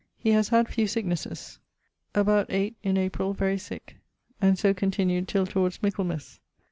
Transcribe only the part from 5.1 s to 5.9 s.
till towards